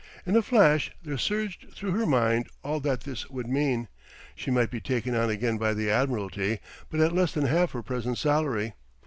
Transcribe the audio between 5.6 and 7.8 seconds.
the Admiralty; but at less than half